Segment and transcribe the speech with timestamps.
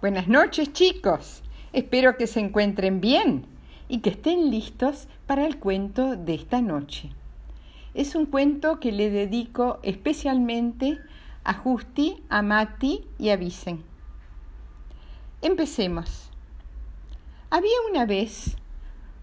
[0.00, 1.42] Buenas noches chicos.
[1.72, 3.46] Espero que se encuentren bien
[3.88, 7.10] y que estén listos para el cuento de esta noche.
[7.94, 11.00] Es un cuento que le dedico especialmente
[11.42, 13.82] a Justi, a Mati y a Vicen.
[15.42, 16.30] Empecemos.
[17.50, 18.56] Había una vez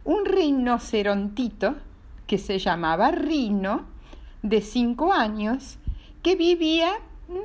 [0.03, 1.75] un rinocerontito
[2.27, 3.85] que se llamaba Rino,
[4.41, 5.77] de cinco años,
[6.21, 6.91] que vivía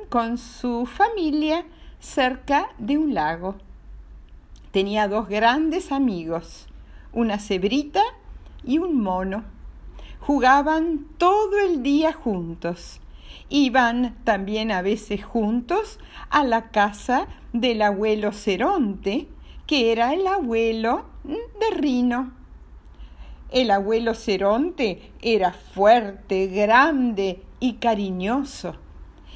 [0.09, 1.65] con su familia
[2.01, 3.55] cerca de un lago.
[4.71, 6.67] Tenía dos grandes amigos,
[7.13, 8.01] una cebrita
[8.63, 9.43] y un mono.
[10.19, 12.99] Jugaban todo el día juntos.
[13.49, 19.27] Iban también a veces juntos a la casa del abuelo Ceronte,
[19.67, 22.33] que era el abuelo de Rino.
[23.51, 28.75] El abuelo Ceronte era fuerte, grande y cariñoso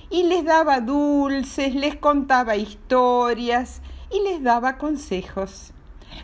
[0.09, 5.73] y les daba dulces, les contaba historias y les daba consejos.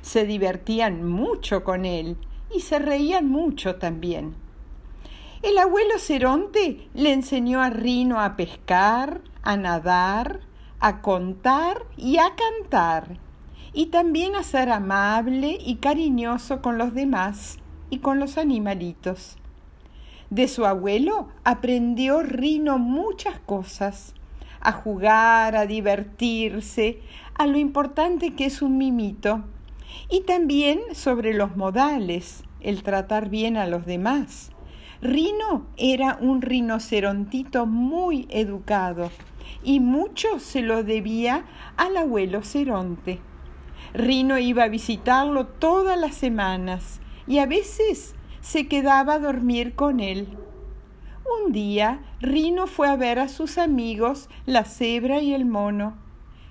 [0.02, 2.18] Se divertían mucho con él
[2.54, 4.36] y se reían mucho también.
[5.42, 10.42] El abuelo Ceronte le enseñó a Rino a pescar, a nadar,
[10.80, 13.18] a contar y a cantar,
[13.74, 17.58] y también a ser amable y cariñoso con los demás
[17.90, 19.38] y con los animalitos.
[20.32, 24.16] De su abuelo aprendió Rino muchas cosas,
[24.62, 27.02] a jugar, a divertirse,
[27.34, 29.44] a lo importante que es un mimito,
[30.10, 34.52] y también sobre los modales, el tratar bien a los demás.
[35.02, 39.12] Rino era un rinocerontito muy educado
[39.64, 41.44] y mucho se lo debía
[41.76, 43.20] al abuelo Ceronte.
[43.94, 50.00] Rino iba a visitarlo todas las semanas y a veces se quedaba a dormir con
[50.00, 50.28] él.
[51.46, 55.94] Un día Rino fue a ver a sus amigos, la cebra y el mono.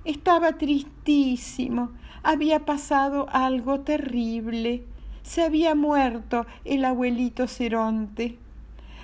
[0.05, 1.91] Estaba tristísimo,
[2.23, 4.85] había pasado algo terrible.
[5.23, 8.39] Se había muerto el abuelito Ceronte.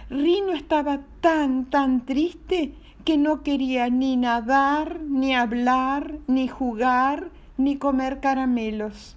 [0.08, 7.76] Rino estaba tan, tan triste que no quería ni nadar, ni hablar, ni jugar, ni
[7.76, 9.16] comer caramelos.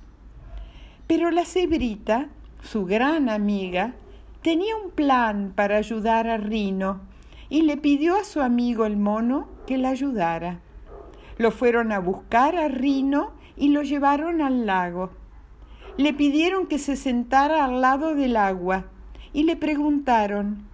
[1.08, 2.28] Pero la cebrita
[2.62, 3.94] su gran amiga,
[4.42, 7.02] tenía un plan para ayudar a Rino
[7.50, 10.60] y le pidió a su amigo el mono que la ayudara.
[11.38, 15.12] Lo fueron a buscar a Rino y lo llevaron al lago.
[15.98, 18.86] Le pidieron que se sentara al lado del agua
[19.34, 20.70] y le preguntaron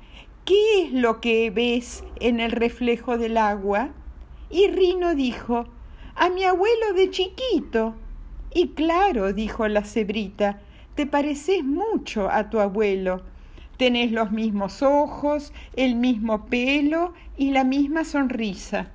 [0.45, 3.89] ¿Qué es lo que ves en el reflejo del agua?
[4.51, 5.65] Y Rino dijo
[6.15, 7.95] A mi abuelo de chiquito.
[8.53, 10.61] Y claro, dijo la cebrita,
[10.95, 13.21] te pareces mucho a tu abuelo.
[13.77, 18.87] Tenés los mismos ojos, el mismo pelo y la misma sonrisa.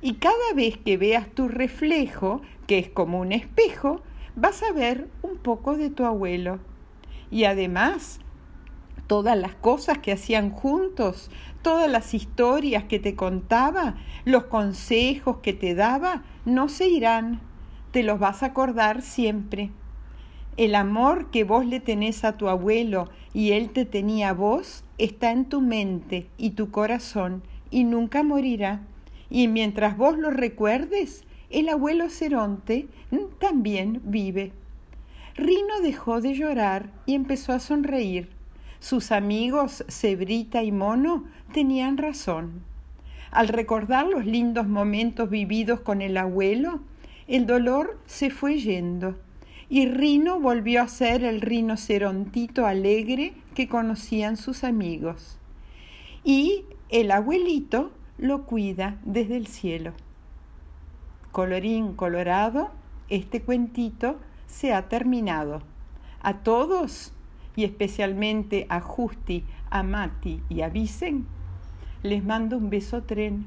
[0.00, 4.00] Y cada vez que veas tu reflejo, que es como un espejo,
[4.34, 6.58] vas a ver un poco de tu abuelo.
[7.30, 8.18] Y además,
[9.06, 11.30] todas las cosas que hacían juntos,
[11.60, 17.40] todas las historias que te contaba, los consejos que te daba, no se irán.
[17.90, 19.70] Te los vas a acordar siempre.
[20.58, 24.84] El amor que vos le tenés a tu abuelo y él te tenía a vos
[24.98, 28.82] está en tu mente y tu corazón y nunca morirá.
[29.30, 32.86] Y mientras vos lo recuerdes, el abuelo Ceronte
[33.38, 34.52] también vive.
[35.36, 38.28] Rino dejó de llorar y empezó a sonreír.
[38.78, 41.24] Sus amigos Cebrita y Mono
[41.54, 42.62] tenían razón.
[43.30, 46.80] Al recordar los lindos momentos vividos con el abuelo,
[47.26, 49.16] el dolor se fue yendo
[49.68, 55.38] y Rino volvió a ser el rinocerontito alegre que conocían sus amigos.
[56.24, 59.92] Y el abuelito lo cuida desde el cielo.
[61.32, 62.70] Colorín colorado,
[63.08, 65.62] este cuentito se ha terminado.
[66.20, 67.12] A todos,
[67.56, 71.26] y especialmente a Justi, a Mati y a Vicen,
[72.02, 73.46] les mando un beso tren